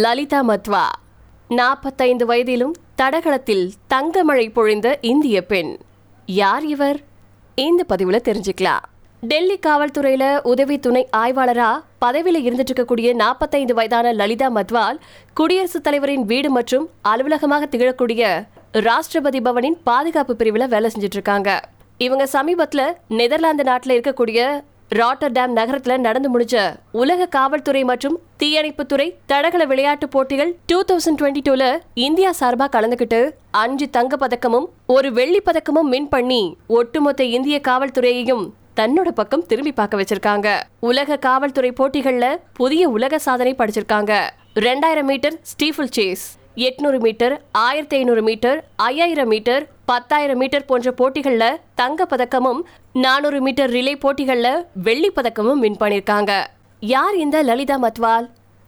லலிதா 0.00 0.42
மத்வா. 0.48 0.88
நாற்பத்தைந்து 1.48 2.26
வயதிலும் 2.26 2.72
தடகளத்தில் 2.94 3.72
தங்கமழை 3.86 4.50
பொழிந்த 4.50 4.96
இந்திய 5.00 5.46
பெண். 5.46 5.78
யார் 6.26 6.64
இவர்? 6.64 7.00
இந்த 7.54 7.84
பதிவில் 7.84 8.24
தெரிஞ்சுக்கலாம். 8.24 8.84
டெல்லி 9.20 9.58
காவல்துறையில 9.66 10.40
உதவி 10.42 10.78
துணை 10.78 11.08
ஆய்வாளரா 11.16 11.82
பதவியில் 11.98 12.40
இருந்துட்டு 12.46 12.72
இருக்கக்கூடிய 12.72 13.14
நாற்பத்தைந்து 13.14 13.74
வயதான 13.74 14.12
லலிதா 14.12 14.50
மத்வால் 14.50 14.98
குடியரசுத் 15.34 15.82
தலைவரின் 15.82 16.24
வீடு 16.24 16.50
மற்றும் 16.50 16.88
அலுவலகமாக 17.02 17.68
திகழக்கூடிய 17.70 18.46
ராஷ்டிரபதி 18.72 19.40
பவனின் 19.40 19.78
பாதுகாப்பு 19.84 20.36
பிரிவில் 20.36 20.68
வேலை 20.68 20.90
செஞ்சுட்டு 20.94 21.18
இருக்காங்க 21.20 21.62
இவங்க 21.98 22.26
சமீபத்தில் 22.26 22.96
நெதர்லாந்து 23.08 23.64
நாட்டில் 23.64 24.00
இருக்கக்கூடிய 24.00 24.62
ராட்டர்டாம் 24.98 25.52
நகரத்துல 25.58 25.98
நடந்து 25.98 26.28
முடிஞ்ச 26.32 26.56
உலக 26.92 27.26
காவல்துறை 27.26 27.84
மற்றும் 27.84 28.18
தீயணைப்புத்துறை 28.42 29.06
தடகள 29.26 29.64
விளையாட்டுப் 29.64 30.10
போட்டிகள் 30.10 30.50
டூ 30.66 30.78
தௌசண்ட் 30.84 31.18
டுவெண்ட்டி 31.18 31.42
டூல 31.48 31.78
இந்தியா 31.94 32.30
சார்பா 32.40 32.66
கலந்துக்கிட்டு 32.72 33.20
அஞ்சு 33.50 33.90
தங்க 33.90 34.16
பதக்கமும் 34.16 34.66
ஒரு 34.86 35.12
வெள்ளி 35.12 35.40
பதக்கமும் 35.46 35.90
மின் 35.94 36.08
பண்ணி 36.08 36.56
ஒட்டுமொத்த 36.66 37.24
இந்திய 37.24 37.60
காவல்துறையையும் 37.68 38.44
தன்னோட 38.80 39.08
பக்கம் 39.08 39.46
திரும்பி 39.46 39.72
பார்க்க 39.72 40.00
வச்சிருக்காங்க. 40.00 40.60
உலக 40.80 41.16
காவல்துறை 41.16 41.72
போட்டிகள்ல 41.80 42.36
புதிய 42.52 42.88
உலக 42.88 43.18
சாதனை 43.18 43.54
படிச்சிருக்காங்க. 43.58 44.12
ரெண்டாயிரம் 44.54 45.08
மீட்டர் 45.10 45.38
ஸ்டீஃபுல் 45.42 45.92
சேஸ். 45.96 46.24
எட்நூறு 46.56 46.98
மீட்டர் 47.00 47.42
ஆயிரத்தி 47.52 47.96
ஐநூறு 47.96 48.22
மீட்டர் 48.22 48.64
ஐயாயிரம் 48.76 49.28
மீட்டர் 49.28 49.68
பத்தாயிரம் 49.84 50.38
மீட்டர் 50.38 50.64
போன்ற 50.64 50.92
போட்டிகளில் 50.92 51.60
தங்க 51.74 52.06
பதக்கமும் 52.10 52.60
நானூறு 52.92 53.40
மீட்டர் 53.40 53.70
ரிலே 53.70 53.94
போட்டிகளில் 54.00 54.66
வெள்ளி 54.72 55.10
பதக்கமும் 55.16 55.62
வின் 55.64 55.78
பண்ணிருக்காங்க. 55.80 56.32
யார் 56.80 57.16
இந்த 57.16 57.42
லலிதா 57.42 57.76
மத்வால்? 57.76 58.26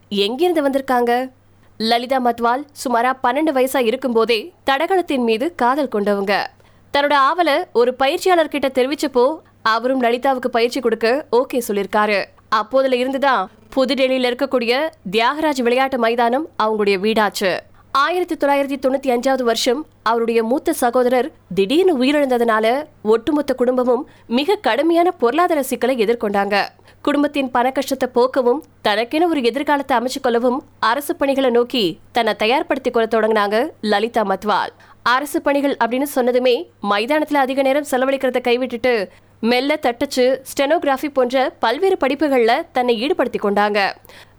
எங்கிருந்து 0.09 0.63
வந்திருக்காங்க? 0.69 1.31
லலிதா 1.77 2.21
மத்வால் 2.27 2.65
சுமாரா 2.85 3.13
பன்னெண்டு 3.23 3.53
வயசா 3.59 3.83
இருக்கும்போதே 3.91 4.53
தடகளத்தின் 4.65 5.25
மீது 5.25 5.55
காதல் 5.55 5.93
கொண்டவங்க. 5.95 6.47
தன்னோட 6.95 7.15
ஆவலை 7.29 7.65
ஒரு 7.73 7.95
பயிற்சியாளர் 7.95 8.49
கிட்ட 8.49 8.71
தெரிவிச்சப்போ 8.75 9.27
அவரும் 9.63 10.03
லலிதாவுக்கு 10.03 10.47
பயிற்சி 10.47 10.81
கொடுக்க 10.81 11.27
ஓகே 11.33 11.61
சொல்லியிருக்காரு 11.69 12.25
அப்போதுல 12.57 12.93
இருந்துதான் 12.93 13.51
புதுடெல்லியில் 13.77 14.29
இருக்கக்கூடிய 14.31 14.75
தியாகராஜ் 15.11 15.63
விளையாட்டு 15.63 15.99
மைதானம் 15.99 16.49
அவங்களுடைய 16.63 16.99
வீடாச்சு. 17.07 17.53
ஆயிரத்தி 17.97 18.35
தொள்ளாயிரத்தி 18.35 18.77
தொண்ணூத்தி 18.85 19.09
அஞ்சாவது 19.15 19.43
வருஷம் 19.43 19.87
அவருடைய 20.03 20.43
மூத்த 20.43 20.73
சகோதரர் 20.73 21.31
திடீர்னு 21.55 21.93
உயிரிழந்ததுனால 21.99 22.87
ஒட்டுமொத்த 23.03 23.55
குடும்பமும் 23.55 24.09
மிக 24.27 24.55
கடுமையான 24.55 25.11
பொருளாதார 25.11 25.63
சிக்கலை 25.63 26.05
எதிர்கொண்டாங்க. 26.05 26.69
குடும்பத்தின் 27.03 27.51
பண 27.51 27.71
கஷ்டத்தை 27.71 28.09
போக்கவும் 28.15 28.61
தனக்கென 28.83 29.29
ஒரு 29.29 29.43
எதிர்காலத்தை 29.43 29.99
அமைச்சு 29.99 30.21
கொள்ளவும் 30.23 30.59
அரசு 30.81 31.17
பணிகளை 31.17 31.51
நோக்கி 31.51 31.99
தன்னை 32.13 32.35
தயார்படுத்திக் 32.39 32.93
கொள்ள 32.93 33.09
தொடங்கினாங்க 33.15 33.71
லலிதா 33.81 34.25
மத்வால். 34.25 34.73
அரசு 35.03 35.43
பணிகள் 35.43 35.77
அப்படின்னு 35.85 36.07
சொன்னதுமே 36.15 36.57
மைதானத்துல 36.91 37.35
அதிக 37.35 37.63
நேரம் 37.63 37.89
செலவழிக்கிறத 37.91 38.43
கைவிட்டுட்டு 38.49 39.09
மெல்ல 39.41 39.77
தட்டச்சு 39.77 40.27
ஸ்டெனோகிராஃபி 40.51 41.09
போன்ற 41.13 41.57
பல்வேறு 41.59 41.97
படிப்புகள்ல 42.01 42.63
தன்னை 42.73 43.07
ஈடுபடுத்தி 43.07 43.41
கொண்டாங்க. 43.43 43.93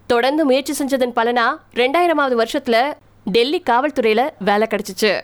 தொடர்ந்து 0.07 0.45
முயற்சி 0.45 0.73
செஞ்சதன் 0.83 1.15
பலனா 1.15 1.47
ரெண்டாயிரமாவது 1.75 2.35
வருஷத்துல 2.43 2.77
டெல்லி 3.25 3.63
காவல்துறையில 3.69 4.29
வேலை 4.39 4.67
கிடைச்சிச்சு. 4.69 5.21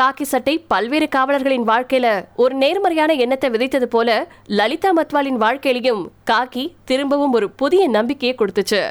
காக்கி 0.00 0.22
சட்டை 0.22 0.58
பல்வேறு 0.58 1.08
காவலர்களின் 1.16 1.68
வாழ்க்கையில 1.68 2.26
ஒரு 2.36 2.54
நேர்மறையான 2.54 3.12
எண்ணத்தை 3.12 3.50
விதைத்தது 3.50 3.84
போல 3.84 4.28
லலிதா 4.46 4.90
மத்வாலின் 4.96 5.40
வாழ்க்கையிலையும் 5.44 6.02
காக்கி 6.30 6.74
திரும்பவும் 6.84 7.32
ஒரு 7.32 7.50
புதிய 7.50 7.88
நம்பிக்கையை 7.88 8.36
கொடுத்துச்சு. 8.38 8.90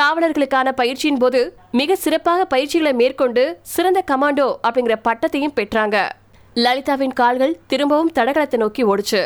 காவலர்களுக்கான 0.00 0.72
பயிற்சியின் 0.72 1.18
போது 1.18 1.56
மிக 1.70 1.96
சிறப்பாக 1.96 2.44
பயிற்சிகளை 2.44 2.92
மேற்கொண்டு 2.92 3.58
சிறந்த 3.62 4.04
கமாண்டோ 4.10 4.48
அப்படிங்கிற 4.68 4.96
பட்டத்தையும் 5.04 5.56
பெற்றாங்க. 5.60 6.08
லலிதாவின் 6.54 7.12
கால்கள் 7.12 7.58
திரும்பவும் 7.66 8.12
தடகளத்தை 8.12 8.60
நோக்கி 8.60 8.84
ஓடுச்சு. 8.84 9.22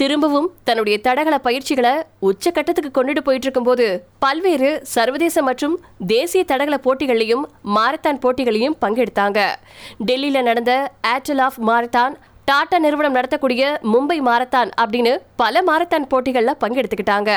திரும்பவும் 0.00 0.48
தன்னுடைய 0.64 0.96
தடகள 1.06 1.38
பயிற்சிகளை 1.38 1.92
உச்சக்கட்டத்துக்கு 2.28 2.90
கொண்டுட்டு 2.96 3.22
போயிட்டு 3.26 3.46
இருக்கும்போது 3.46 3.86
பல்வேறு 4.18 4.68
சர்வதேச 4.94 5.42
மற்றும் 5.42 5.74
தேசிய 6.06 6.44
தடகள 6.44 6.76
போட்டிகளையும் 6.84 7.44
மாரத்தான் 7.76 8.20
போட்டிகளையும் 8.24 8.76
பங்கெடுத்தாங்க. 8.84 9.38
டெல்லியில் 10.08 10.46
நடந்த 10.48 10.72
ஏர்டெல் 11.12 11.42
ஆஃப் 11.46 11.58
மாரத்தான் 11.68 12.14
டாடா 12.44 12.78
நிறுவனம் 12.78 13.16
நடத்தக்கூடிய 13.16 13.62
மும்பை 13.92 14.18
மாரத்தான் 14.28 14.70
அப்படின்னு 14.82 15.14
பல 15.36 15.62
மாரத்தான் 15.62 16.06
போட்டிகளில் 16.12 16.60
பங்கெடுத்துக்கிட்டாங்க. 16.60 17.32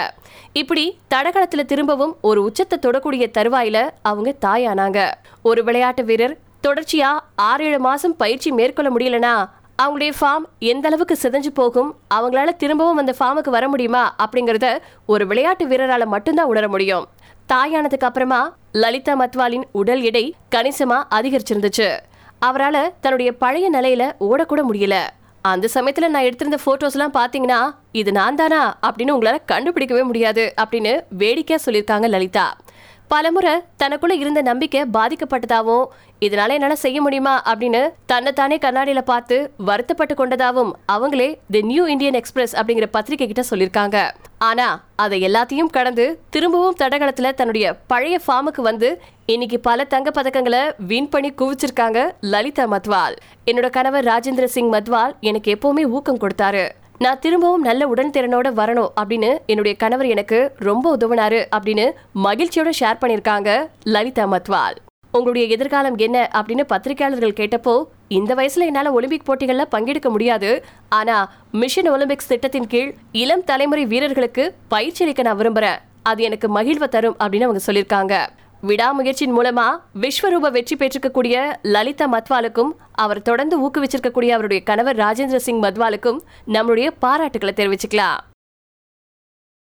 இப்படி 0.53 0.85
தடகளத்தில் 1.07 1.69
திரும்பவும் 1.71 2.13
ஒரு 2.21 2.41
உச்சத்தை 2.43 2.79
தொடக்கூடிய 2.85 3.27
தருவாயில 3.37 3.89
அவங்க 4.01 4.35
தாயானாங்க. 4.45 4.99
ஒரு 5.43 5.63
விளையாட்டு 5.63 6.05
வீரர் 6.11 6.37
தொடர்ச்சியா 6.67 7.09
ஆறு 7.35 7.65
ஏழு 7.65 7.79
மாசம் 7.79 8.15
பயிற்சி 8.15 8.51
மேற்கொள்ள 8.51 8.89
முடியலனா 8.91 9.33
அவங்களுடைய 9.81 10.11
ஃபார்ம் 10.19 10.45
எந்த 10.59 10.87
அளவுக்கு 10.87 11.17
சிதைஞ்சு 11.21 11.51
போகும் 11.53 11.95
அவங்களால 12.15 12.49
திரும்பவும் 12.57 12.97
அந்த 12.97 13.15
ஃபார்முக்கு 13.19 13.49
வர 13.49 13.67
முடியுமா 13.67 14.15
அப்படிங்கறத 14.23 14.77
ஒரு 15.05 15.27
விளையாட்டு 15.27 15.65
வீரரால 15.67 16.05
மட்டும்தான் 16.05 16.45
உணர 16.45 16.67
முடியும். 16.67 17.07
தாயானதுக்கு 17.53 18.09
அப்புறமா 18.09 18.55
லலிதா 18.71 19.13
மத்வாலின் 19.21 19.63
உடல் 19.71 20.01
எடை 20.01 20.35
கணிசமா 20.55 21.03
அதிகரிச்சிருந்துச்சு. 21.15 21.89
அவரால 22.45 22.77
தன்னுடைய 23.01 23.31
பழைய 23.33 23.71
நிலையில 23.71 24.03
ஓடக்கூட 24.19 24.61
முடியல. 24.71 24.97
அந்த 25.41 25.67
சமயத்துல 25.73 26.07
நான் 26.07 26.27
எடுத்திருந்த 26.27 26.57
போட்டோஸ்லாம் 26.65 27.15
பாத்தீங்கன்னா 27.17 27.59
இது 27.91 28.11
நான் 28.11 28.35
தானா 28.35 28.77
அப்படின்னு 28.87 29.15
உங்களால 29.15 29.37
கண்டுபிடிக்கவே 29.51 30.03
முடியாது 30.03 30.53
அப்படின்னு 30.61 31.03
வேடிக்கையா 31.09 31.63
சொல்லியிருக்காங்க 31.65 32.09
லலிதா. 32.09 32.57
பலமுறை 33.11 33.53
தனக்குள்ள 33.83 34.13
இருந்த 34.21 34.41
நம்பிக்கை 34.47 34.81
பாதிக்கப்பட்டதாகவும் 34.95 35.87
இதனால 36.25 36.55
என்னால 36.57 36.75
செய்ய 36.83 36.97
முடியுமா 37.01 37.33
அப்படின்னு 37.51 37.81
தன்னைத்தானே 38.05 38.57
கண்ணாடியில 38.65 39.01
பார்த்து 39.09 39.37
வருத்தப்பட்டு 39.69 40.15
கொண்டதாகவும் 40.15 40.71
அவங்களே 40.93 41.27
தி 41.51 41.61
நியூ 41.61 41.83
இந்தியன் 41.93 42.17
எக்ஸ்பிரஸ் 42.19 42.55
அப்படிங்கிற 42.55 42.87
பத்திரிகை 42.95 43.27
கிட்ட 43.27 43.43
சொல்லியிருக்காங்க. 43.49 43.97
ஆனா 44.49 44.67
அதை 44.95 45.17
எல்லாத்தையும் 45.27 45.73
கடந்து 45.77 46.05
திரும்பவும் 46.29 46.79
தடகளத்துல 46.79 47.33
தன்னுடைய 47.33 47.73
பழைய 47.93 48.19
ஃபார்முக்கு 48.27 48.61
வந்து 48.61 48.91
இன்னைக்கு 49.25 49.59
பல 49.59 49.83
தங்க 49.93 50.21
பதக்கங்களை 50.21 50.61
வின் 50.91 51.09
பண்ணி 51.09 51.31
குவிச்சிருக்காங்க 51.41 51.99
லலிதா 52.33 52.67
மத்வால். 52.75 53.17
என்னோட 53.45 53.69
கணவர் 53.69 54.05
ராஜேந்திர 54.05 54.49
சிங் 54.57 54.71
மத்வால் 54.75 55.15
எனக்கு 55.31 55.51
எப்பவுமே 55.55 55.85
ஊக்கம் 55.97 56.21
கொடுத்தாரு. 56.23 56.65
நான் 57.03 57.19
திரும்பவும் 57.19 57.61
நல்ல 57.61 57.87
உடன்திறனோட 57.93 58.47
வரணும் 58.59 58.89
அப்படின்னு 59.01 59.37
என்னுடைய 59.45 59.77
கணவர் 59.77 60.05
எனக்கு 60.05 60.53
ரொம்ப 60.57 60.97
உதவினாரு 60.97 61.39
அப்படின்னு 61.55 61.85
மகிழ்ச்சியோட 62.23 62.69
ஷேர் 62.79 62.99
பண்ணியிருக்காங்க 63.01 63.69
லலிதா 63.83 64.25
மத்வால். 64.31 64.75
உங்களுடைய 65.11 65.47
எதிர்காலம் 65.47 65.97
என்ன 65.97 66.29
அப்படின்னு 66.33 66.63
பத்திரிகையாளர்கள் 66.69 67.37
கேட்டப்போ 67.39 67.83
இந்த 68.07 68.35
வயசுல 68.35 68.67
என்னால 68.69 68.91
ஒலிம்பிக் 68.91 69.27
போட்டிகள்ல 69.29 69.65
பங்கெடுக்க 69.71 70.09
முடியாது. 70.09 70.65
ஆனா 70.89 71.31
மிஷன் 71.51 71.91
ஒலிம்பிக்ஸ் 71.91 72.27
திட்டத்தின் 72.27 72.67
கீழ் 72.67 72.93
இளம் 73.11 73.43
தலைமுறை 73.43 73.85
வீரர்களுக்கு 73.85 74.53
பயிற்சி 74.67 75.03
அளிக்க 75.03 75.21
நான் 75.21 75.37
விரும்புறேன். 75.37 75.79
அது 76.03 76.23
எனக்கு 76.23 76.47
மகிழ்வை 76.47 76.87
தரும் 76.87 77.17
அப்படின்னு 77.19 77.47
அவங்க 77.47 77.63
சொல்லியிருக்காங்க. 77.65 78.27
விடாமுயற்சியின் 78.69 79.35
மூலமா 79.37 79.67
விஸ்வரூப 80.01 80.51
வெற்றி 80.51 80.75
பெற்றிருக்கக்கூடிய 80.75 81.35
லலிதா 81.61 82.07
மத்வாலுக்கும் 82.15 82.71
அவர் 83.03 83.21
தொடர்ந்து 83.21 83.55
ஊக்குவிச்சிருக்கக்கூடிய 83.65 84.31
அவருடைய 84.37 84.63
கணவர் 84.63 84.95
ராஜேந்திர 84.95 85.35
சிங் 85.35 85.63
மத்வாலுக்கும் 85.63 86.19
நம்மளுடைய 86.47 86.89
பாராட்டுகளை 87.01 87.55
தெரிவிச்சுக்கலாம். 87.61 88.19